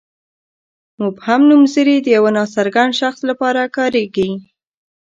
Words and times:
مبهم 1.01 1.41
نومځري 1.49 1.97
د 2.01 2.07
یوه 2.15 2.29
ناڅرګند 2.37 2.93
شخص 2.99 3.19
لپاره 3.29 3.61
کاریږي. 3.75 4.29